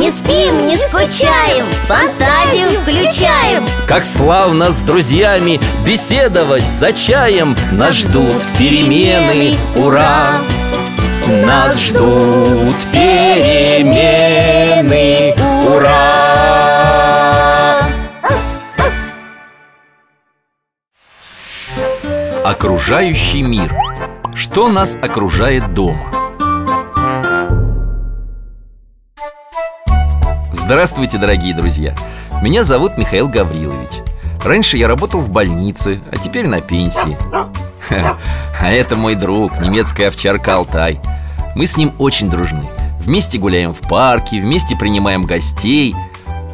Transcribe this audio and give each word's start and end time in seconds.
Не 0.00 0.10
спим, 0.10 0.66
не 0.66 0.78
скучаем, 0.78 1.66
фантазию 1.86 2.70
включаем. 2.80 3.62
Как 3.86 4.02
славно 4.02 4.72
с 4.72 4.82
друзьями 4.82 5.60
Беседовать 5.84 6.64
за 6.64 6.94
чаем. 6.94 7.54
Нас 7.70 7.96
ждут 7.96 8.42
перемены, 8.58 9.56
ура! 9.76 10.38
Нас 11.44 11.78
ждут 11.78 12.76
перемены, 12.90 14.14
ура! 15.68 16.22
Окружающий 22.42 23.42
мир. 23.42 23.76
Что 24.34 24.68
нас 24.68 24.96
окружает 24.96 25.74
дома? 25.74 26.09
Здравствуйте, 30.70 31.18
дорогие 31.18 31.52
друзья! 31.52 31.96
Меня 32.42 32.62
зовут 32.62 32.96
Михаил 32.96 33.26
Гаврилович. 33.26 33.90
Раньше 34.44 34.76
я 34.76 34.86
работал 34.86 35.18
в 35.18 35.28
больнице, 35.28 36.00
а 36.12 36.16
теперь 36.16 36.46
на 36.46 36.60
пенсии. 36.60 37.18
А 37.90 38.70
это 38.70 38.94
мой 38.94 39.16
друг, 39.16 39.58
немецкая 39.58 40.06
овчарка 40.06 40.54
Алтай. 40.54 41.00
Мы 41.56 41.66
с 41.66 41.76
ним 41.76 41.92
очень 41.98 42.30
дружны. 42.30 42.62
Вместе 43.00 43.36
гуляем 43.36 43.72
в 43.72 43.80
парке, 43.80 44.40
вместе 44.40 44.76
принимаем 44.76 45.24
гостей. 45.24 45.92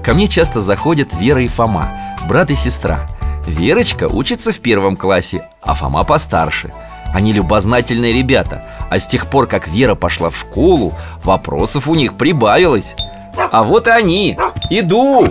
Ко 0.03 0.15
мне 0.15 0.29
часто 0.29 0.63
заходят 0.63 1.13
Вера 1.21 1.43
и 1.43 1.49
Фома, 1.49 1.91
брат 2.27 2.51
и 2.51 2.55
сестра. 2.55 3.07
Верочка 3.47 4.09
учится 4.09 4.51
в 4.51 4.61
первом 4.61 4.97
классе, 4.97 5.47
а 5.61 5.75
Фома 5.75 6.05
постарше. 6.05 6.73
Они 7.13 7.35
любознательные 7.35 8.15
ребята. 8.15 8.65
А 8.89 8.99
с 8.99 9.07
тех 9.07 9.27
пор, 9.27 9.47
как 9.47 9.69
Вера 9.69 9.95
пошла 9.95 10.31
в 10.31 10.39
школу, 10.39 10.95
вопросов 11.23 11.87
у 11.87 11.95
них 11.95 12.17
прибавилось 12.17 12.95
А 13.39 13.63
вот 13.63 13.87
и 13.87 13.91
они, 13.91 14.39
иду! 14.71 15.27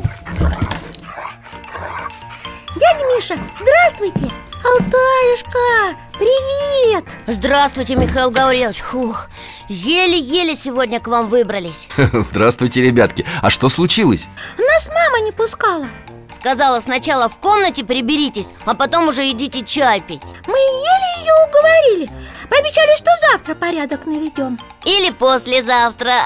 Дядя 2.76 3.06
Миша, 3.16 3.36
здравствуйте. 3.56 4.34
Алтаюшка, 4.64 5.98
привет. 6.14 7.06
Здравствуйте, 7.28 7.96
Михаил 7.96 8.32
Гаврилович. 8.32 8.82
Фух, 8.82 9.28
еле-еле 9.68 10.56
сегодня 10.56 11.00
к 11.00 11.08
вам 11.08 11.30
выбрались. 11.30 11.88
Здравствуйте, 12.14 12.82
ребятки, 12.82 13.26
а 13.42 13.50
что 13.50 13.70
случилось? 13.70 14.28
Нас 14.58 14.88
мама 14.88 15.26
не 15.26 15.32
пускала. 15.32 15.88
Сказала, 16.32 16.80
сначала 16.80 17.30
в 17.30 17.38
комнате 17.38 17.84
приберитесь, 17.84 18.50
а 18.66 18.76
потом 18.76 19.08
уже 19.08 19.30
идите 19.30 19.64
чай 19.64 20.02
пить. 20.02 20.22
Мы 20.48 20.58
еле 20.58 21.22
ее 21.22 21.34
уговорили 21.48 22.10
Пообещали, 22.50 22.96
что 22.98 23.12
завтра 23.32 23.56
порядок 23.56 24.06
наведем. 24.06 24.60
Или 24.84 25.12
послезавтра. 25.12 26.14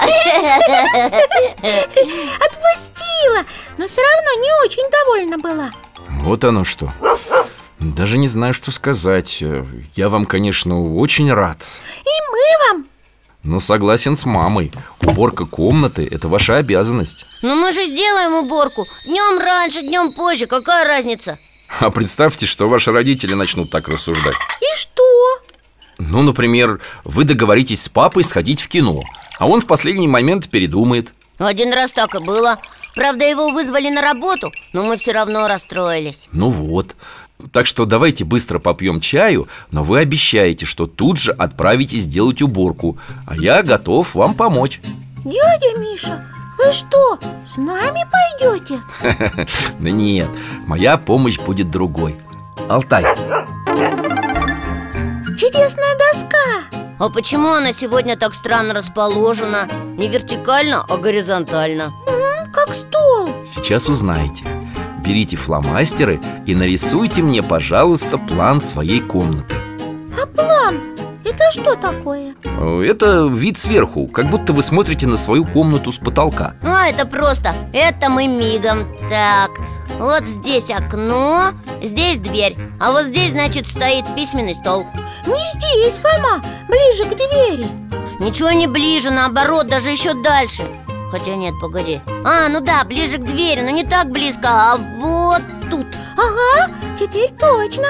Отпустила, 2.40 3.44
но 3.78 3.86
все 3.88 4.00
равно 4.02 4.30
не 4.42 4.52
очень 4.64 4.90
довольна 4.90 5.38
была. 5.38 5.70
Вот 6.22 6.44
оно 6.44 6.64
что. 6.64 6.92
Даже 7.78 8.18
не 8.18 8.28
знаю, 8.28 8.52
что 8.54 8.70
сказать. 8.70 9.42
Я 9.94 10.08
вам, 10.08 10.26
конечно, 10.26 10.94
очень 10.96 11.32
рад. 11.32 11.64
И 12.02 12.14
мы 12.30 12.38
вам. 12.68 12.86
Но 13.42 13.58
согласен 13.60 14.16
с 14.16 14.26
мамой. 14.26 14.70
Уборка 15.02 15.46
комнаты– 15.46 16.06
это 16.10 16.28
ваша 16.28 16.56
обязанность. 16.56 17.24
Ну 17.40 17.56
мы 17.56 17.72
же 17.72 17.84
сделаем 17.86 18.34
уборку. 18.34 18.86
Днем 19.06 19.38
раньше, 19.38 19.80
днем 19.80 20.12
позже, 20.12 20.46
какая 20.46 20.84
разница? 20.84 21.38
А 21.78 21.90
представьте, 21.90 22.46
что 22.46 22.68
ваши 22.68 22.92
родители 22.92 23.32
начнут 23.32 23.70
так 23.70 23.88
рассуждать. 23.88 24.34
И 24.60 24.76
что? 24.76 25.02
Ну, 26.08 26.22
например, 26.22 26.80
вы 27.04 27.24
договоритесь 27.24 27.82
с 27.82 27.88
папой 27.88 28.24
сходить 28.24 28.60
в 28.60 28.68
кино 28.68 29.02
А 29.38 29.46
он 29.46 29.60
в 29.60 29.66
последний 29.66 30.08
момент 30.08 30.48
передумает. 30.48 31.12
Один 31.38 31.72
раз 31.72 31.92
так 31.92 32.14
и 32.14 32.18
было. 32.18 32.58
Правда, 32.94 33.24
его 33.24 33.50
вызвали 33.50 33.88
на 33.90 34.00
работу, 34.00 34.50
но 34.72 34.82
мы 34.84 34.96
все 34.96 35.12
равно 35.12 35.46
расстроились. 35.46 36.28
Ну 36.32 36.48
вот. 36.50 36.96
Так 37.52 37.66
что 37.66 37.84
давайте 37.84 38.24
быстро 38.24 38.58
попьем 38.58 39.00
чаю 39.00 39.48
Но 39.70 39.82
вы 39.82 40.00
обещаете, 40.00 40.66
что 40.66 40.86
тут 40.86 41.18
же 41.18 41.32
отправитесь 41.32 42.06
делать 42.06 42.42
уборку 42.42 42.98
А 43.26 43.34
я 43.34 43.62
готов 43.62 44.14
вам 44.14 44.34
помочь. 44.34 44.80
Дядя 45.24 45.78
Миша, 45.78 46.22
вы 46.58 46.72
что, 46.72 47.18
с 47.46 47.56
нами 47.56 48.04
пойдете? 48.10 48.80
Да 49.78 49.90
нет, 49.90 50.28
моя 50.66 50.96
помощь 50.98 51.38
будет 51.38 51.70
другой. 51.70 52.16
Алтай, 52.68 53.04
Чудесная 55.40 55.96
доска. 55.96 56.80
А 56.98 57.08
почему 57.08 57.48
она 57.48 57.72
сегодня 57.72 58.14
так 58.14 58.34
странно 58.34 58.74
расположена? 58.74 59.70
Не 59.96 60.06
вертикально, 60.06 60.84
а 60.86 60.98
горизонтально. 60.98 61.94
Как 62.52 62.74
стол. 62.74 63.30
Сейчас 63.50 63.88
узнаете. 63.88 64.44
Берите 65.02 65.38
фломастеры 65.38 66.20
и 66.44 66.54
нарисуйте 66.54 67.22
мне, 67.22 67.42
пожалуйста, 67.42 68.18
план 68.18 68.60
своей 68.60 69.00
комнаты. 69.00 69.56
А 70.22 70.26
план? 70.26 70.82
Это 71.24 71.50
что 71.52 71.74
такое? 71.74 72.34
Э, 72.44 72.82
Это 72.86 73.26
вид 73.26 73.56
сверху, 73.56 74.08
как 74.08 74.28
будто 74.28 74.52
вы 74.52 74.60
смотрите 74.60 75.06
на 75.06 75.16
свою 75.16 75.46
комнату 75.46 75.90
с 75.90 75.96
потолка. 75.96 76.52
А, 76.62 76.86
это 76.86 77.06
просто, 77.06 77.54
это 77.72 78.10
мы 78.10 78.26
мигом. 78.26 78.86
Так, 79.08 79.52
вот 79.98 80.26
здесь 80.26 80.68
окно, 80.68 81.52
здесь 81.82 82.18
дверь 82.18 82.56
А 82.78 82.92
вот 82.92 83.06
здесь, 83.06 83.30
значит, 83.30 83.66
стоит 83.66 84.04
письменный 84.14 84.54
стол 84.54 84.86
Не 85.26 85.58
здесь, 85.58 85.98
Фома, 85.98 86.42
ближе 86.68 87.04
к 87.04 87.16
двери. 87.16 87.66
Ничего 88.20 88.50
не 88.50 88.66
ближе, 88.66 89.10
наоборот, 89.10 89.66
даже 89.66 89.90
еще 89.90 90.14
дальше. 90.14 90.64
Хотя 91.10 91.34
нет, 91.36 91.54
погоди. 91.60 92.00
А, 92.24 92.48
ну 92.48 92.60
да, 92.60 92.84
ближе 92.84 93.18
к 93.18 93.24
двери, 93.24 93.62
но 93.62 93.70
не 93.70 93.84
так 93.84 94.10
близко, 94.10 94.48
а 94.48 94.76
вот 94.76 95.42
тут. 95.70 95.86
Ага, 96.16 96.72
теперь 96.98 97.30
точно. 97.30 97.88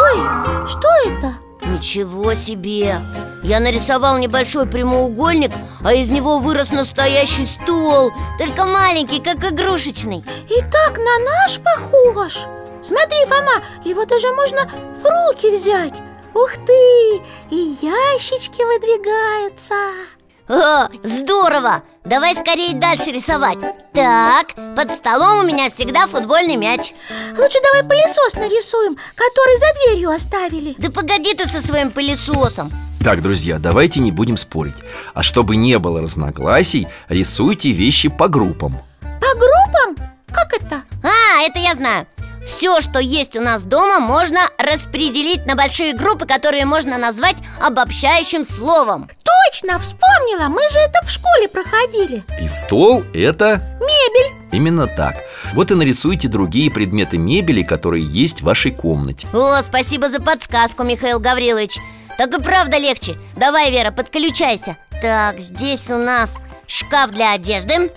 Ой, 0.00 0.66
что 0.66 0.88
это? 1.06 1.34
Ничего 1.66 2.34
себе! 2.34 2.96
Я 3.42 3.60
нарисовал 3.60 4.18
небольшой 4.18 4.66
прямоугольник, 4.66 5.52
а 5.84 5.94
из 5.94 6.08
него 6.08 6.38
вырос 6.38 6.70
настоящий 6.70 7.44
стол 7.44 8.10
Только 8.38 8.64
маленький, 8.64 9.20
как 9.20 9.44
игрушечный. 9.44 10.24
И 10.48 10.60
так 10.70 10.98
на 10.98 11.18
наш 11.24 11.60
похож 11.60 12.36
Смотри, 12.88 13.18
Фома, 13.26 13.62
его 13.84 14.06
даже 14.06 14.32
можно 14.32 14.62
в 14.62 15.04
руки 15.04 15.54
взять. 15.54 15.92
Ух 16.32 16.52
ты, 16.66 17.22
и 17.50 17.76
ящички 17.82 18.62
выдвигаются. 18.62 19.74
О, 20.48 20.88
здорово! 21.02 21.82
Давай 22.06 22.34
скорее 22.34 22.74
дальше 22.74 23.10
рисовать. 23.10 23.58
Так, 23.92 24.54
под 24.74 24.90
столом 24.90 25.40
у 25.40 25.42
меня 25.42 25.68
всегда 25.68 26.06
футбольный 26.06 26.56
мяч. 26.56 26.94
Лучше 27.36 27.58
давай 27.62 27.86
пылесос 27.86 28.32
нарисуем, 28.32 28.96
который 29.14 29.58
за 29.58 29.74
дверью 29.82 30.08
оставили. 30.08 30.74
Да 30.78 30.90
погоди 30.90 31.34
ты 31.34 31.46
со 31.46 31.60
своим 31.60 31.90
пылесосом. 31.90 32.70
Так, 33.04 33.20
друзья, 33.20 33.58
давайте 33.58 34.00
не 34.00 34.12
будем 34.12 34.38
спорить. 34.38 34.76
А 35.12 35.22
чтобы 35.22 35.56
не 35.56 35.78
было 35.78 36.00
разногласий, 36.00 36.88
рисуйте 37.10 37.70
вещи 37.70 38.08
по 38.08 38.28
группам. 38.28 38.80
По 39.02 39.34
группам? 39.34 40.10
Как 40.28 40.54
это? 40.58 40.84
А, 41.02 41.42
это 41.42 41.58
я 41.58 41.74
знаю 41.74 42.06
все, 42.48 42.80
что 42.80 42.98
есть 42.98 43.36
у 43.36 43.42
нас 43.42 43.62
дома, 43.62 44.00
можно 44.00 44.40
распределить 44.58 45.44
на 45.44 45.54
большие 45.54 45.92
группы, 45.92 46.26
которые 46.26 46.64
можно 46.64 46.96
назвать 46.96 47.36
обобщающим 47.60 48.46
словом. 48.46 49.08
Точно, 49.52 49.78
вспомнила, 49.78 50.48
мы 50.48 50.62
же 50.70 50.78
это 50.78 51.06
в 51.06 51.10
школе 51.10 51.46
проходили. 51.48 52.24
И 52.42 52.48
стол– 52.48 53.04
это 53.14 53.62
Мебель. 53.80 54.34
именно 54.50 54.86
так. 54.86 55.16
Вот 55.52 55.70
и 55.70 55.74
нарисуйте 55.74 56.28
другие 56.28 56.70
предметы 56.70 57.18
мебели, 57.18 57.62
которые 57.62 58.04
есть 58.04 58.40
в 58.40 58.44
вашей 58.44 58.70
комнате. 58.70 59.28
О, 59.34 59.62
спасибо 59.62 60.08
за 60.08 60.20
подсказку, 60.20 60.84
Михаил 60.84 61.20
Гаврилович. 61.20 61.78
Так 62.16 62.32
и 62.34 62.42
правда 62.42 62.78
легче. 62.78 63.16
Давай, 63.36 63.70
Вера, 63.70 63.90
подключайся. 63.90 64.78
Так, 65.02 65.38
здесь 65.38 65.90
у 65.90 65.98
нас 65.98 66.38
шкаф 66.66 67.10
для 67.10 67.34
одежды. 67.34 67.92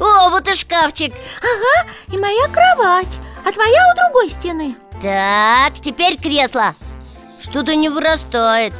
О, 0.00 0.28
вот 0.28 0.48
и 0.48 0.54
шкафчик. 0.54 1.14
Ага, 1.40 1.90
и 2.12 2.18
моя 2.18 2.46
кровать 2.48 3.08
А 3.44 3.52
твоя 3.52 3.80
у 3.92 3.96
другой 3.96 4.30
стены? 4.30 4.76
Так, 5.00 5.80
теперь 5.80 6.16
кресло. 6.16 6.74
Что-то 7.40 7.74
не 7.74 7.88
вырастает. 7.88 8.72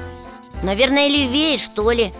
Наверное, 0.62 1.08
левее, 1.08 1.58
что 1.58 1.90
ли. 1.90 2.12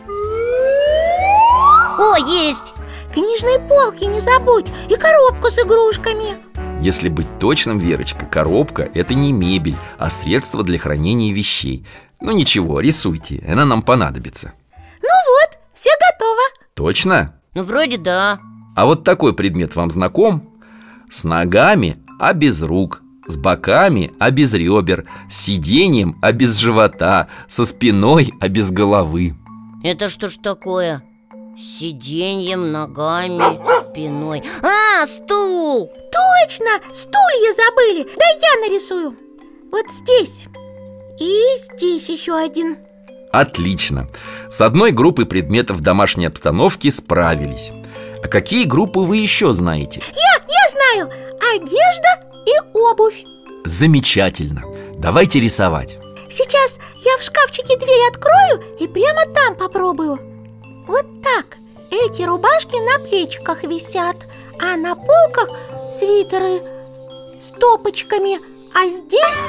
О, 1.99 2.17
есть! 2.17 2.75
книжной 3.15 3.61
полки 3.61 4.05
не 4.05 4.21
забудь. 4.21 4.67
И 4.89 4.97
коробку 4.97 5.49
с 5.49 5.59
игрушками. 5.59 6.37
Если 6.83 7.09
быть 7.09 7.39
точным, 7.39 7.79
Верочка, 7.79 8.27
коробка– 8.27 8.91
это 8.95 9.15
не 9.15 9.33
мебель, 9.33 9.77
а 9.99 10.11
средство 10.11 10.63
для 10.63 10.79
хранения 10.79 11.33
вещей. 11.33 11.87
Ну 12.21 12.33
ничего, 12.33 12.81
рисуйте, 12.81 13.43
она 13.49 13.65
нам 13.65 13.83
понадобится. 13.83 14.53
Ну 15.01 15.09
вот, 15.09 15.59
все 15.73 15.91
готово. 16.11 16.43
Точно? 16.75 17.41
Ну, 17.55 17.63
вроде 17.63 17.97
да. 17.97 18.39
А 18.77 18.85
вот 18.85 19.05
такой 19.05 19.35
предмет 19.35 19.77
вам 19.77 19.91
знаком? 19.91 20.51
С 21.11 21.25
ногами, 21.25 21.97
а 22.19 22.33
без 22.33 22.63
рук 22.63 23.03
С 23.27 23.37
боками, 23.37 24.13
а 24.19 24.31
без 24.31 24.55
ребер 24.55 25.07
С 25.29 25.43
сиденьем, 25.43 26.17
а 26.23 26.33
без 26.33 26.57
живота 26.59 27.29
Со 27.47 27.65
спиной, 27.65 28.33
а 28.41 28.49
без 28.49 28.71
головы. 28.71 29.35
Это 29.83 30.09
что 30.09 30.29
ж 30.29 30.37
такое? 30.43 31.03
С 31.57 31.79
Сиденьем, 31.79 32.73
ногами, 32.73 33.61
спиной. 33.91 34.43
А, 34.63 35.07
стул! 35.07 35.87
Точно, 35.87 36.81
стулья 36.93 37.55
забыли! 37.55 38.03
Да 38.05 38.27
я 38.27 38.69
нарисую! 38.69 39.17
Вот 39.71 39.87
здесь! 39.93 40.49
И 41.21 41.41
здесь 41.77 42.09
еще 42.09 42.37
один. 42.37 42.77
Отлично! 43.31 44.09
С 44.51 44.61
одной 44.63 44.91
группой 44.91 45.27
предметов 45.27 45.81
домашней 45.81 46.27
обстановки 46.27 46.91
справились 46.91 47.71
А 48.25 48.29
какие 48.29 48.65
группы 48.65 49.01
вы 49.01 49.19
еще 49.19 49.53
знаете? 49.53 50.03
Я, 50.15 50.45
я 50.49 50.71
знаю 50.71 51.11
Одежда 51.55 52.25
и 52.47 52.53
обувь. 52.73 53.23
Замечательно. 53.67 54.63
Давайте 54.97 55.41
рисовать. 55.41 55.99
Сейчас 56.31 56.79
я 57.05 57.19
в 57.19 57.23
шкафчике 57.23 57.77
дверь 57.77 58.09
открою 58.09 58.63
и 58.81 58.89
прямо 58.89 59.27
там 59.35 59.57
попробую. 59.57 60.19
Вот 60.87 61.05
так. 61.23 61.59
Эти 61.91 62.23
рубашки 62.23 62.77
на 62.77 63.07
плечиках 63.07 63.63
висят 63.63 64.17
А 64.59 64.77
на 64.77 64.95
полках 64.95 65.51
свитеры 65.93 66.63
с 67.43 67.51
топочками. 67.51 68.41
А 68.75 68.89
здесь... 68.89 69.41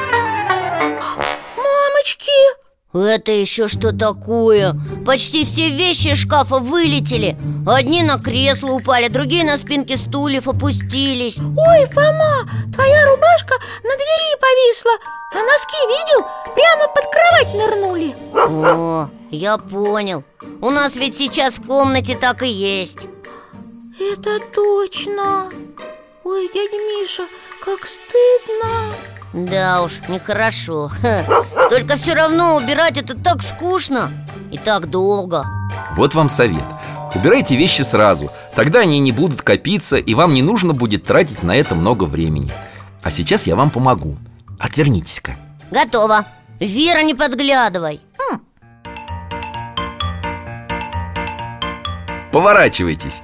Мамочки! 1.55 2.64
Это 2.95 3.31
еще 3.33 3.67
что 3.67 3.91
такое? 3.91 4.73
Почти 5.05 5.43
все 5.43 5.69
вещи 5.69 6.09
из 6.09 6.19
шкафа 6.19 6.59
вылетели. 6.59 7.37
Одни 7.67 8.01
на 8.03 8.17
кресло 8.17 8.71
упали, 8.71 9.09
другие 9.09 9.43
на 9.43 9.57
спинки 9.57 9.95
стульев 9.95 10.47
опустились. 10.47 11.37
Ой, 11.39 11.85
Фома, 11.91 12.49
твоя 12.73 13.05
рубашка 13.07 13.55
на 13.83 13.95
двери 13.95 14.39
повисла 14.39 14.91
А 15.33 15.41
носки 15.43 15.77
видел? 15.89 16.25
Прямо 16.55 16.87
под 16.87 17.03
кровать 17.11 17.53
нырнули. 17.53 18.15
О, 18.33 19.09
я 19.29 19.57
понял. 19.57 20.23
У 20.61 20.69
нас 20.69 20.95
ведь 20.95 21.15
сейчас 21.15 21.55
в 21.55 21.67
комнате 21.67 22.15
так 22.15 22.43
и 22.43 22.47
есть. 22.47 23.07
Это 23.99 24.39
точно. 24.53 25.49
Ой, 26.23 26.49
дядя 26.53 26.77
Миша, 26.77 27.23
как 27.61 27.85
стыдно 27.85 28.95
Да 29.35 29.81
уж, 29.81 29.99
нехорошо. 30.07 30.89
Ха. 31.01 31.25
Только 31.69 31.97
все 31.97 32.13
равно 32.13 32.55
убирать 32.55 32.97
это 32.97 33.17
так 33.17 33.41
скучно 33.43 34.09
И 34.49 34.57
так 34.57 34.89
долго. 34.89 35.45
Вот 35.97 36.15
вам 36.15 36.29
совет. 36.29 36.63
Убирайте 37.13 37.57
вещи 37.57 37.81
сразу. 37.81 38.31
Тогда 38.55 38.79
они 38.79 38.99
не 38.99 39.11
будут 39.11 39.41
копиться 39.41 39.97
И 39.97 40.13
вам 40.13 40.33
не 40.33 40.41
нужно 40.41 40.73
будет 40.73 41.03
тратить 41.03 41.43
на 41.43 41.53
это 41.53 41.75
много 41.75 42.05
времени. 42.05 42.49
А 43.03 43.11
сейчас 43.11 43.45
я 43.45 43.57
вам 43.57 43.71
помогу. 43.71 44.15
Отвернитесь-ка. 44.57 45.35
Готово. 45.69 46.25
Вера, 46.61 47.03
не 47.03 47.13
подглядывай. 47.13 47.99
Поворачивайтесь 52.31 53.19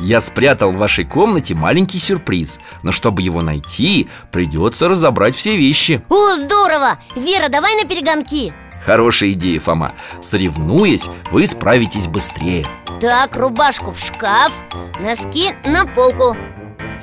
Я 0.00 0.20
спрятал 0.22 0.72
в 0.72 0.76
вашей 0.76 1.04
комнате 1.04 1.54
маленький 1.54 1.98
сюрприз 1.98 2.58
Но 2.82 2.90
чтобы 2.90 3.20
его 3.20 3.42
найти, 3.42 4.08
придется 4.32 4.88
разобрать 4.88 5.36
все 5.36 5.56
вещи. 5.56 6.02
О, 6.08 6.34
здорово! 6.34 6.98
Вера, 7.16 7.48
давай 7.48 7.74
на 7.76 7.86
перегонки. 7.86 8.52
Хорошая 8.84 9.32
идея, 9.32 9.60
Фома. 9.60 9.92
Соревнуясь, 10.22 11.08
вы 11.30 11.46
справитесь 11.46 12.06
быстрее. 12.06 12.64
Так, 13.00 13.36
рубашку 13.36 13.92
в 13.92 13.98
шкаф 13.98 14.52
Носки 15.00 15.54
на 15.64 15.84
полку. 15.86 16.36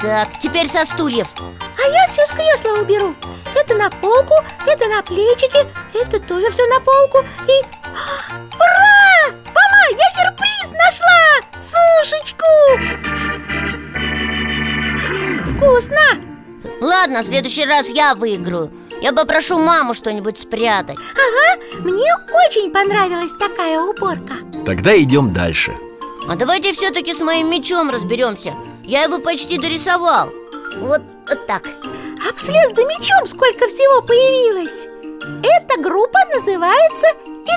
Так, 0.02 0.40
теперь 0.40 0.68
со 0.68 0.86
стульев. 0.86 1.28
А 1.40 1.88
я 1.88 2.08
все 2.08 2.26
с 2.26 2.32
кресла 2.32 2.82
уберу. 2.82 3.16
Это 3.56 3.76
на 3.76 3.90
полку, 3.90 4.34
это 4.66 4.88
на 4.88 5.02
плечики 5.04 5.66
Это 5.94 6.20
тоже 6.20 6.52
все 6.52 6.66
на 6.68 6.80
полку. 6.80 7.20
И... 7.48 7.66
Ура! 8.56 8.87
Мама, 9.68 9.86
я 9.92 10.08
сюрприз 10.12 10.72
нашла! 10.72 11.22
Сушечку! 11.62 12.52
Вкусно! 15.52 16.08
Ладно, 16.80 17.24
в 17.24 17.26
следующий 17.26 17.66
раз 17.66 17.90
я 17.90 18.16
выиграю. 18.16 18.72
Я 19.02 19.14
попрошу 19.14 19.60
маму 19.60 19.94
что-нибудь 19.94 20.40
спрятать. 20.40 20.98
Ага, 20.98 21.62
мне 21.80 22.14
очень 22.48 22.72
понравилась 22.72 23.32
такая 23.40 23.80
уборка. 23.82 24.34
Тогда 24.66 24.98
идем 24.98 25.34
дальше. 25.34 25.76
А 26.28 26.36
давайте 26.36 26.74
все-таки 26.74 27.14
с 27.14 27.20
моим 27.20 27.50
мечом 27.50 27.90
разберемся 27.90 28.54
Я 28.84 29.04
его 29.04 29.20
почти 29.20 29.58
дорисовал. 29.58 30.30
Вот, 30.78 31.02
вот 31.28 31.48
так. 31.48 31.64
А 32.28 32.34
вслед 32.36 32.76
за 32.76 32.84
мечом 32.84 33.26
сколько 33.26 33.68
всего 33.68 34.02
появилось? 34.02 34.88
Эта 35.44 35.82
группа 35.82 36.20
называется 36.34 37.08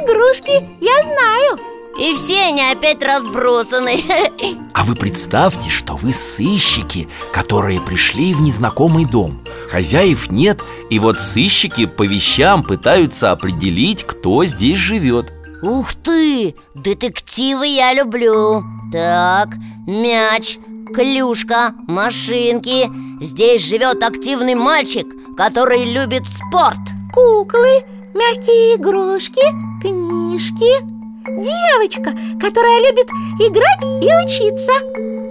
«Игрушки», 0.02 0.68
я 0.80 1.02
знаю 1.02 1.69
И 1.98 2.14
все 2.14 2.46
они 2.46 2.62
опять 2.62 3.02
разбросаны. 3.02 4.02
А 4.72 4.84
вы 4.84 4.94
представьте, 4.94 5.69
что 5.69 5.96
вы 5.96 6.14
сыщики, 6.14 7.08
которые 7.32 7.81
пришли 7.81 8.32
в 8.32 8.40
незнакомый 8.40 9.04
дом. 9.04 9.42
Хозяев 9.69 10.31
нет, 10.31 10.60
и 10.88 10.98
вот 10.98 11.20
сыщики 11.20 11.84
по 11.84 12.06
вещам 12.06 12.62
пытаются 12.62 13.31
определить, 13.31 14.04
кто 14.04 14.44
здесь 14.46 14.78
живет. 14.78 15.34
Ух 15.62 15.92
ты! 15.94 16.54
Детективы 16.75 17.66
я 17.66 17.93
люблю. 17.93 18.62
Так, 18.90 19.48
мяч, 19.86 20.58
клюшка, 20.94 21.75
машинки. 21.86 22.88
Здесь 23.22 23.66
живет 23.66 24.02
активный 24.02 24.54
мальчик, 24.54 25.06
который 25.36 25.84
любит 25.84 26.25
спорт. 26.26 26.78
Куклы, 27.12 27.84
мягкие 28.14 28.76
игрушки, 28.76 29.43
книжки 29.82 31.00
Девочка, 31.38 32.12
которая 32.41 32.81
любит 32.91 33.06
играть 33.39 34.03
и 34.03 34.06
учиться. 34.25 34.72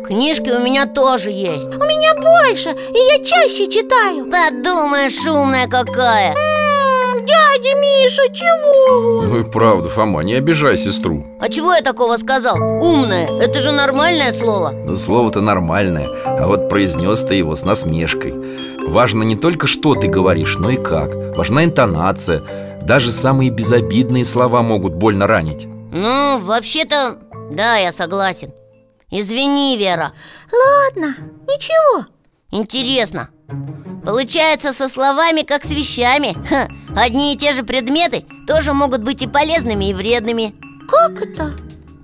Книжки 0.05 0.49
у 0.49 0.63
меня 0.63 0.85
тоже 0.87 1.29
есть. 1.29 1.67
У 1.67 1.83
меня 1.83 2.15
больше, 2.15 2.69
и 2.69 2.97
я 3.17 3.23
чаще 3.23 3.67
читаю. 3.69 4.25
Подумаешь, 4.25 5.25
умная 5.27 5.67
какая. 5.67 6.31
М, 6.33 7.25
Дядя 7.25 7.75
Миша, 7.79 8.23
чего? 8.33 9.21
Ну 9.23 9.39
и 9.41 9.43
правда, 9.43 9.89
Фома, 9.89 10.21
не 10.23 10.33
обижай 10.35 10.77
сестру. 10.77 11.25
А 11.39 11.49
чего 11.49 11.73
я 11.73 11.81
такого 11.81 12.17
сказал? 12.17 12.57
Умная, 12.57 13.27
это 13.39 13.59
же 13.59 13.71
нормальное 13.71 14.33
слово. 14.33 14.71
Но 14.71 14.95
слово-то 14.95 15.41
нормальное, 15.41 16.07
а 16.25 16.47
вот 16.47 16.69
произнес 16.69 17.21
ты 17.21 17.35
его 17.35 17.53
с 17.53 17.63
насмешкой. 17.65 18.33
Важно 18.87 19.21
не 19.23 19.35
только, 19.35 19.67
что 19.67 19.93
ты 19.93 20.07
говоришь, 20.07 20.55
но 20.57 20.71
и 20.71 20.77
как. 20.77 21.13
Важна 21.37 21.65
интонация. 21.65 22.41
Даже 22.81 23.11
самые 23.11 23.51
безобидные 23.51 24.25
слова 24.25 24.63
могут 24.63 24.95
больно 24.95 25.27
ранить 25.27 25.67
Ну, 25.91 26.39
вообще-то, 26.39 27.19
да, 27.51 27.77
я 27.77 27.91
согласен. 27.91 28.51
Извини, 29.11 29.77
Вера. 29.77 30.13
Ладно, 30.51 31.15
ничего. 31.47 32.05
Интересно. 32.51 33.29
Получается, 34.05 34.71
со 34.71 34.87
словами, 34.87 35.41
как 35.41 35.65
с 35.65 35.71
вещами. 35.71 36.35
Ха, 36.47 36.69
Одни 36.95 37.33
и 37.33 37.37
те 37.37 37.51
же 37.53 37.63
предметы 37.63 38.25
тоже 38.47 38.73
могут 38.73 39.01
быть 39.01 39.21
и 39.21 39.27
полезными, 39.27 39.85
и 39.85 39.93
вредными. 39.93 40.53
Как 40.87 41.21
это? 41.21 41.53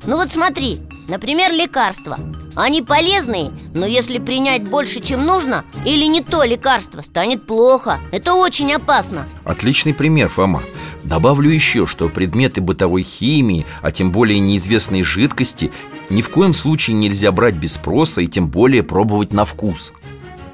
Ну 0.05 0.17
вот 0.17 0.29
смотри, 0.29 0.79
например, 1.07 1.51
лекарства. 1.51 2.17
Они 2.55 2.81
полезные, 2.81 3.51
но 3.73 3.85
если 3.85 4.17
принять 4.17 4.63
больше, 4.63 5.01
чем 5.01 5.25
нужно 5.25 5.65
Или 5.85 6.05
не 6.05 6.21
то 6.21 6.43
лекарство, 6.43 7.01
станет 7.01 7.45
плохо. 7.45 7.99
Это 8.11 8.33
очень 8.33 8.73
опасно. 8.73 9.27
Отличный 9.43 9.93
пример, 9.93 10.29
Фома 10.29 10.63
Добавлю 11.05 11.51
еще, 11.51 11.85
что 11.85 12.09
предметы 12.09 12.61
бытовой 12.61 13.03
химии, 13.03 13.65
а 13.83 13.91
тем 13.91 14.11
более 14.11 14.39
неизвестные 14.39 15.03
жидкости 15.03 15.71
Ни 16.09 16.21
в 16.23 16.29
коем 16.29 16.53
случае 16.53 16.95
нельзя 16.95 17.31
брать 17.31 17.55
без 17.55 17.73
спроса 17.73 18.21
и 18.21 18.27
тем 18.27 18.47
более 18.47 18.81
пробовать 18.81 19.31
на 19.31 19.45
вкус. 19.45 19.93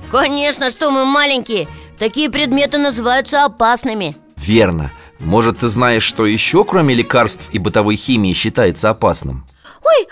Конечно, 0.10 0.70
что 0.70 0.92
мы 0.92 1.06
маленькие. 1.06 1.68
Такие 1.98 2.30
предметы 2.30 2.78
называются 2.78 3.46
опасными. 3.46 4.16
Верно. 4.36 4.92
Может, 5.20 5.60
ты 5.60 5.68
знаешь, 5.68 6.04
что 6.04 6.26
еще, 6.26 6.66
кроме 6.66 6.96
лекарств 6.96 7.48
и 7.52 7.60
бытовой 7.60 7.96
химии, 7.96 8.34
считается 8.34 8.90
опасным? 8.90 9.46
Ой, 9.84 10.08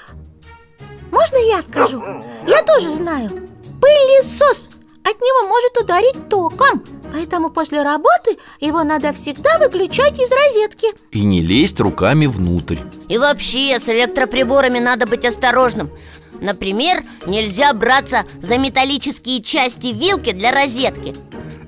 можно 1.12 1.38
я 1.50 1.62
скажу? 1.62 2.02
Я 2.48 2.64
тоже 2.64 2.92
знаю. 2.92 3.30
Пылесос 3.82 4.70
От 5.10 5.20
него 5.22 5.48
может 5.48 5.76
ударить 5.82 6.30
током. 6.30 6.84
Поэтому 7.12 7.50
после 7.50 7.82
работы 7.82 8.38
его 8.60 8.84
надо 8.84 9.12
всегда 9.14 9.58
выключать 9.58 10.20
из 10.20 10.30
розетки. 10.30 10.88
И 11.12 11.24
не 11.24 11.42
лезть 11.42 11.80
руками 11.80 12.28
внутрь. 12.28 12.78
И 13.08 13.18
вообще, 13.18 13.80
с 13.80 13.90
электроприборами 13.90 14.78
надо 14.78 15.08
быть 15.08 15.26
осторожным. 15.26 15.90
Например, 16.42 17.04
нельзя 17.26 17.74
браться 17.74 18.26
за 18.40 18.60
металлические 18.60 19.42
части 19.42 19.88
вилки 19.88 20.32
для 20.32 20.52
розетки. 20.52 21.16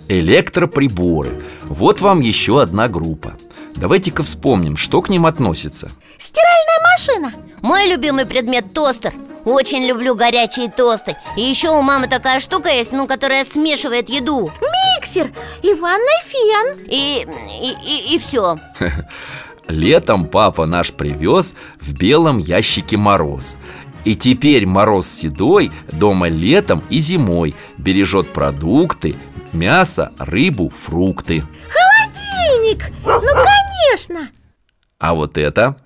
Электроприборы. 0.08 1.44
Вот 1.64 2.00
вам 2.00 2.20
еще 2.20 2.62
одна 2.62 2.88
группа. 2.90 3.38
Давайте-ка 3.76 4.22
вспомним, 4.22 4.78
что 4.78 5.02
к 5.02 5.10
ним 5.10 5.26
относится. 5.26 5.90
Стиральная 6.20 6.94
машина. 6.94 7.34
Мой 7.64 7.88
любимый 7.88 8.28
предмет– 8.28 8.72
тостер 8.74 9.14
очень 9.46 9.86
люблю 9.86 10.16
горячие 10.16 10.70
тосты. 10.70 11.16
И 11.38 11.42
еще 11.42 11.70
у 11.70 11.82
мамы 11.82 12.08
такая 12.08 12.40
штука 12.40 12.70
есть, 12.70 12.92
ну, 12.92 13.08
которая 13.08 13.44
смешивает 13.44 14.10
еду. 14.10 14.52
Миксер 14.62 15.32
и 15.62 15.74
ванной 15.74 16.22
фен. 16.26 16.86
И, 16.88 17.26
и, 17.62 17.76
и, 17.86 18.16
и 18.16 18.20
все 18.20 18.60
Летом 19.68 20.26
папа 20.26 20.66
наш 20.66 20.92
привез 20.92 21.56
в 21.80 21.94
белом 21.94 22.38
ящике 22.38 22.98
мороз. 22.98 23.58
И 24.04 24.16
теперь 24.16 24.66
мороз 24.66 25.08
седой 25.08 25.72
дома 25.92 26.28
летом 26.28 26.84
и 26.90 27.00
зимой. 27.00 27.56
Бережет 27.78 28.34
продукты, 28.34 29.16
мясо, 29.54 30.12
рыбу, 30.18 30.70
фрукты. 30.70 31.44
Холодильник! 31.70 32.92
Ну, 33.06 33.22
конечно! 33.22 34.30
А 35.00 35.14
вот 35.14 35.38
это 35.38 35.78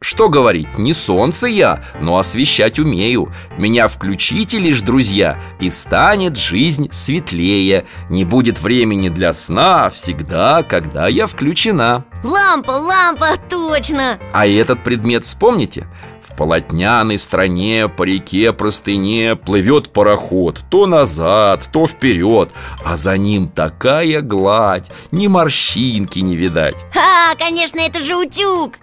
что 0.00 0.28
говорить, 0.28 0.78
не 0.78 0.92
солнце 0.92 1.48
я, 1.48 1.82
но 2.00 2.18
освещать 2.18 2.78
умею. 2.78 3.32
Меня 3.56 3.88
включите 3.88 4.58
лишь, 4.58 4.82
друзья, 4.82 5.40
и 5.60 5.70
станет 5.70 6.36
жизнь 6.36 6.88
светлее. 6.92 7.84
Не 8.08 8.24
будет 8.24 8.60
времени 8.60 9.08
для 9.08 9.32
сна 9.32 9.90
всегда, 9.90 10.62
когда 10.62 11.08
я 11.08 11.26
включена. 11.26 12.04
Лампа, 12.22 12.70
лампа, 12.70 13.36
точно! 13.50 14.18
А 14.32 14.46
этот 14.46 14.84
предмет 14.84 15.24
вспомните? 15.24 15.88
В 16.22 16.36
полотняной 16.36 17.18
стране 17.18 17.88
по 17.88 18.04
реке 18.04 18.52
простыне 18.52 19.34
плывет 19.34 19.92
пароход. 19.92 20.60
То 20.70 20.86
назад, 20.86 21.68
то 21.72 21.88
вперед 21.88 22.52
А 22.84 22.96
за 22.96 23.18
ним 23.18 23.48
такая 23.48 24.20
гладь, 24.20 24.88
ни 25.10 25.26
морщинки 25.26 26.20
не 26.20 26.36
видать. 26.36 26.76
Ха, 26.94 27.34
конечно, 27.36 27.80
это 27.80 27.98
же 27.98 28.14
утюг 28.14 28.74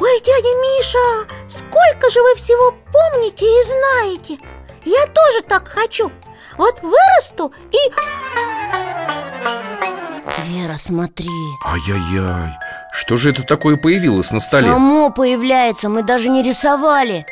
Ой, 0.00 0.22
дядя 0.24 0.48
Миша, 0.62 1.26
сколько 1.48 2.08
же 2.10 2.22
вы 2.22 2.36
всего 2.36 2.72
помните 2.92 3.44
и 3.44 3.64
знаете? 3.64 4.38
Я 4.84 5.06
тоже 5.06 5.42
так 5.48 5.66
хочу. 5.66 6.12
Вот 6.56 6.80
вырасту 6.82 7.52
и... 7.72 7.78
Вера, 10.44 10.76
смотри. 10.78 11.28
Ай-яй-яй, 11.64 12.52
что 12.92 13.16
же 13.16 13.30
это 13.30 13.42
такое 13.42 13.76
появилось 13.76 14.30
на 14.30 14.38
столе? 14.38 14.68
Само 14.68 15.10
появляется, 15.10 15.88
мы 15.88 16.04
даже 16.04 16.30
не 16.30 16.42
рисовали. 16.42 17.26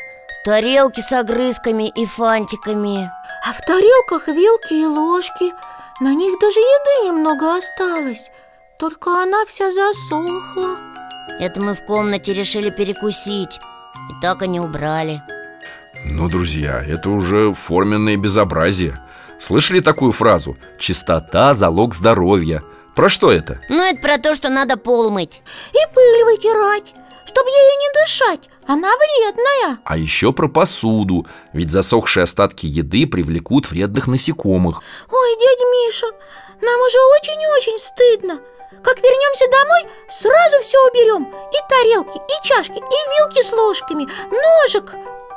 Тарелки 0.44 1.00
с 1.00 1.12
огрызками 1.12 1.88
и 1.88 2.04
фантиками. 2.04 3.10
А 3.44 3.52
в 3.52 3.60
тарелках 3.60 4.26
вилки 4.26 4.74
и 4.74 4.86
ложки. 4.86 5.52
На 6.00 6.14
них 6.14 6.38
даже 6.40 6.58
еды 6.58 7.08
немного 7.08 7.56
осталось. 7.56 8.26
Только 8.78 9.22
она 9.22 9.44
вся 9.46 9.70
засохла 9.72 10.95
это 11.38 11.60
мы 11.60 11.74
в 11.74 11.84
комнате 11.84 12.32
решили 12.32 12.70
перекусить. 12.70 13.58
И 14.10 14.22
так 14.22 14.42
они 14.42 14.60
убрали. 14.60 15.22
Ну, 16.04 16.28
друзья, 16.28 16.82
это 16.86 17.10
уже 17.10 17.52
форменное 17.52 18.16
безобразие. 18.16 18.98
Слышали 19.38 19.80
такую 19.80 20.12
фразу? 20.12 20.56
Чистота– 20.78 21.52
залог 21.54 21.94
здоровья 21.94 22.62
Про 22.94 23.10
что 23.10 23.30
это? 23.30 23.60
Ну, 23.68 23.82
это 23.82 24.00
про 24.00 24.18
то, 24.18 24.34
что 24.34 24.48
надо 24.48 24.76
пол 24.78 25.10
мыть. 25.10 25.42
И 25.72 25.94
пыль 25.94 26.24
вытирать 26.24 26.94
Чтобы 27.26 27.50
ею 27.50 27.72
не 27.80 28.04
дышать. 28.04 28.48
Она 28.66 28.88
вредная. 28.96 29.78
А 29.84 29.96
еще 29.96 30.32
про 30.32 30.48
посуду. 30.48 31.26
Ведь 31.52 31.70
засохшие 31.70 32.24
остатки 32.24 32.66
еды 32.66 33.06
привлекут 33.06 33.70
вредных 33.70 34.06
насекомых. 34.06 34.82
Ой, 35.10 35.36
дядя 35.38 35.64
Миша, 35.70 36.06
нам 36.62 36.80
уже 36.80 36.98
очень-очень 37.20 37.78
стыдно 37.78 38.40
как 38.86 38.98
вернемся 38.98 39.46
домой, 39.50 39.92
сразу 40.08 40.62
все 40.62 40.78
уберем 40.86 41.26
И 41.26 41.56
тарелки, 41.68 42.18
и 42.18 42.46
чашки, 42.46 42.78
и 42.78 42.80
вилки 42.80 43.42
с 43.42 43.50
ложками, 43.50 44.06
ножик. 44.30 44.94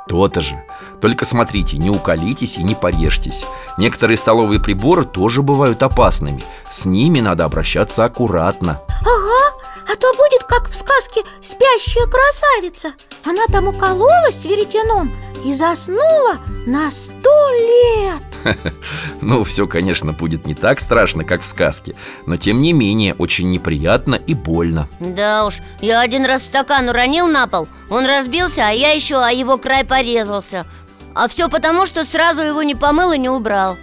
То-то 0.08 0.40
же. 0.40 0.64
Только 1.00 1.24
смотрите, 1.24 1.76
не 1.76 1.90
уколитесь 1.90 2.58
и 2.58 2.62
не 2.62 2.76
порежьтесь. 2.76 3.44
Некоторые 3.76 4.16
столовые 4.16 4.60
приборы 4.60 5.04
тоже 5.04 5.42
бывают 5.42 5.82
опасными. 5.82 6.42
С 6.70 6.84
ними 6.84 7.20
надо 7.20 7.44
обращаться 7.44 8.04
аккуратно. 8.04 8.80
Ага, 9.00 9.56
а 9.92 9.96
то 9.96 10.12
будет 10.14 10.44
как 10.44 10.68
в 10.68 10.74
сказке 10.74 11.22
«Спящая 11.42 12.06
красавица» 12.06 12.94
Она 13.24 13.42
там 13.48 13.68
укололась 13.68 14.44
веретеном 14.44 15.12
и 15.44 15.52
заснула 15.54 16.38
на 16.66 16.90
сто 16.90 17.50
лет 17.50 18.29
Ну, 19.20 19.44
все, 19.44 19.66
конечно, 19.66 20.12
будет 20.12 20.46
не 20.46 20.54
так 20.54 20.80
страшно, 20.80 21.24
как 21.24 21.42
в 21.42 21.48
сказке 21.48 21.94
Но 22.26 22.36
тем 22.36 22.60
не 22.60 22.72
менее, 22.72 23.14
очень 23.14 23.48
неприятно 23.50 24.14
и 24.14 24.34
больно. 24.34 24.88
Да 24.98 25.46
уж, 25.46 25.58
я 25.80 26.00
один 26.00 26.24
раз 26.24 26.44
стакан 26.44 26.88
уронил 26.88 27.26
на 27.26 27.46
пол 27.46 27.68
Он 27.90 28.06
разбился, 28.06 28.66
а 28.66 28.70
я 28.70 28.92
еще 28.92 29.16
о 29.16 29.30
его 29.30 29.58
край 29.58 29.84
порезался. 29.84 30.66
А 31.14 31.28
все 31.28 31.48
потому, 31.48 31.86
что 31.86 32.04
сразу 32.04 32.40
его 32.40 32.62
не 32.62 32.74
помыл 32.74 33.12
и 33.12 33.18
не 33.18 33.28
убрал. 33.28 33.76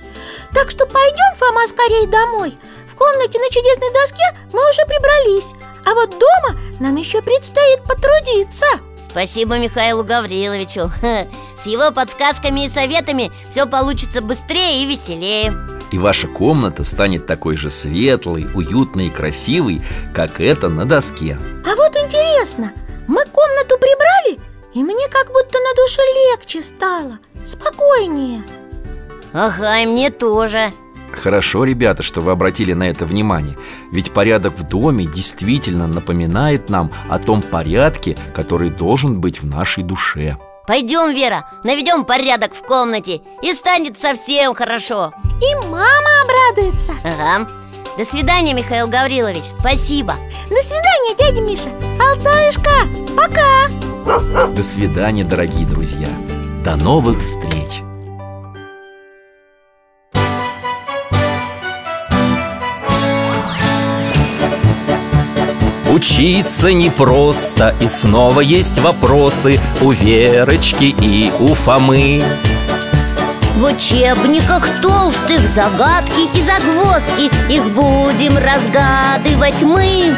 Так 0.54 0.72
что 0.72 0.86
пойдем, 0.86 1.36
Фома, 1.38 1.68
скорее 1.68 2.08
домой. 2.08 2.54
В 2.92 2.96
комнате 2.96 3.38
на 3.38 3.50
чудесной 3.50 3.94
доске 3.94 4.24
мы 4.52 4.60
уже 4.70 4.82
прибрались 4.88 5.54
А 5.86 5.94
вот 5.94 6.10
дома 6.12 6.60
нам 6.80 6.96
еще 6.96 7.22
предстоит 7.22 7.84
потрудиться 7.84 8.66
Спасибо 9.18 9.58
Михаилу 9.58 10.04
Гавриловичу. 10.04 10.92
С 11.58 11.66
его 11.66 11.92
подсказками 11.92 12.66
и 12.66 12.70
советами 12.70 13.32
все 13.50 13.66
получится 13.66 14.22
быстрее 14.22 14.84
и 14.84 14.86
веселее. 14.86 15.56
И 15.92 15.98
ваша 15.98 16.28
комната 16.28 16.84
станет 16.84 17.26
такой 17.26 17.58
же 17.58 17.72
светлой, 17.72 18.46
уютной 18.54 19.08
и 19.08 19.10
красивой, 19.10 19.82
как 20.14 20.40
эта 20.40 20.70
на 20.70 20.86
доске. 20.86 21.36
А 21.66 21.76
вот 21.76 21.98
интересно, 21.98 22.72
мы 23.08 23.24
комнату 23.26 23.80
прибрали, 23.80 24.40
и 24.76 24.84
мне 24.84 25.08
как 25.10 25.30
будто 25.30 25.58
на 25.58 25.74
душе 25.84 26.02
легче 26.30 26.62
стало, 26.62 27.18
спокойнее. 27.44 28.44
Ага, 29.34 29.80
и 29.80 29.88
мне 29.88 30.12
тоже 30.12 30.72
Хорошо, 31.18 31.64
ребята, 31.64 32.04
что 32.04 32.22
вы 32.22 32.32
обратили 32.32 32.74
на 32.74 32.90
это 32.90 33.06
внимание. 33.06 33.58
Ведь 33.92 34.12
порядок 34.12 34.58
в 34.58 34.68
доме 34.68 35.06
действительно 35.06 35.88
напоминает 35.88 36.70
нам 36.70 36.92
о 37.10 37.20
том 37.20 37.42
порядке, 37.42 38.18
который 38.36 38.70
должен 38.70 39.20
быть 39.20 39.42
в 39.42 39.46
нашей 39.46 39.84
душе. 39.84 40.38
Пойдем, 40.68 41.14
Вера, 41.14 41.46
наведем 41.64 42.04
порядок 42.04 42.54
в 42.54 42.62
комнате 42.62 43.22
И 43.42 43.54
станет 43.54 43.98
совсем 43.98 44.54
хорошо. 44.54 45.14
И 45.42 45.68
мама 45.68 46.10
обрадуется. 46.24 46.92
Ага. 47.06 47.48
До 47.98 48.04
свидания, 48.04 48.54
Михаил 48.54 48.88
Гаврилович, 48.88 49.44
спасибо. 49.44 50.16
До 50.50 50.58
свидания, 50.58 51.16
дядя 51.18 51.42
Миша. 51.42 51.70
Алтаюшка, 52.00 52.72
пока. 53.16 54.48
До 54.50 54.62
свидания, 54.62 55.24
дорогие 55.24 55.66
друзья. 55.66 56.10
До 56.64 56.76
новых 56.76 57.24
встреч 57.24 57.82
Учиться 65.98 66.74
непросто, 66.74 67.74
и 67.82 67.88
снова 67.88 68.42
есть 68.42 68.78
вопросы 68.78 69.60
У 69.82 69.90
Верочки 69.90 70.96
и 71.02 71.32
у 71.40 71.56
Фомы. 71.56 72.22
В 73.56 73.64
учебниках 73.64 74.70
толстых 74.80 75.40
загадки 75.50 76.30
и 76.38 76.42
загвоздки 76.44 77.32
Их 77.52 77.66
будем 77.72 78.38
разгадывать 78.38 79.60
мы. 79.64 80.14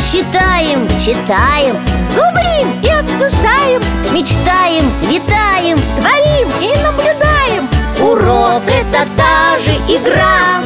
Считаем, 0.00 0.88
читаем, 0.98 1.76
зубрим 2.12 2.68
и 2.82 2.88
обсуждаем 2.88 3.80
Мечтаем, 4.12 4.90
летаем, 5.08 5.78
творим 5.78 6.48
и 6.60 6.76
наблюдаем. 6.82 7.68
Урок— 8.00 8.62
это 8.66 9.08
та 9.16 9.58
же 9.58 9.76
игра 9.86 10.65